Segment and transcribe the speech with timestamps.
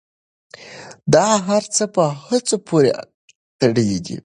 [1.13, 2.89] دا هر څه په هڅو پورې
[3.59, 4.17] تړلي دي.